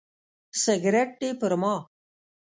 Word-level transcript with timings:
سګرټ 0.61 1.09
دې 1.19 1.29
پر 1.39 1.53
ما. 1.61 1.75